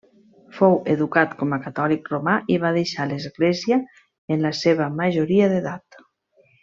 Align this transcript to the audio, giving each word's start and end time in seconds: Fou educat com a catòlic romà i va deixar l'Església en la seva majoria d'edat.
Fou 0.59 0.77
educat 0.93 1.35
com 1.41 1.51
a 1.57 1.59
catòlic 1.65 2.09
romà 2.13 2.33
i 2.55 2.57
va 2.65 2.73
deixar 2.77 3.07
l'Església 3.11 3.79
en 4.37 4.43
la 4.47 4.53
seva 4.63 4.89
majoria 5.03 5.51
d'edat. 5.53 6.01